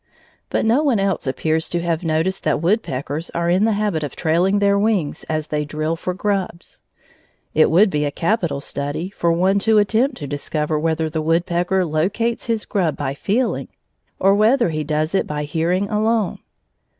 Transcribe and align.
But 0.49 0.65
no 0.65 0.81
one 0.81 0.99
else 0.99 1.27
appears 1.27 1.69
to 1.69 1.79
have 1.83 2.03
noticed 2.03 2.43
that 2.43 2.59
woodpeckers 2.59 3.29
are 3.35 3.51
in 3.51 3.65
the 3.65 3.73
habit 3.73 4.01
of 4.01 4.15
trailing 4.15 4.57
their 4.57 4.75
wings 4.79 5.25
as 5.29 5.49
they 5.49 5.63
drill 5.63 5.95
for 5.95 6.15
grubs. 6.15 6.81
It 7.53 7.69
would 7.69 7.91
be 7.91 8.03
a 8.05 8.09
capital 8.09 8.61
study 8.61 9.11
for 9.11 9.31
one 9.31 9.59
to 9.59 9.77
attempt 9.77 10.17
to 10.17 10.25
discover 10.25 10.79
whether 10.79 11.07
the 11.07 11.21
woodpecker 11.21 11.85
locates 11.85 12.47
his 12.47 12.65
grub 12.65 12.97
by 12.97 13.13
feeling, 13.13 13.67
or 14.17 14.33
whether 14.33 14.69
he 14.69 14.83
does 14.83 15.13
it 15.13 15.27
by 15.27 15.43
hearing 15.43 15.87
alone. 15.87 16.39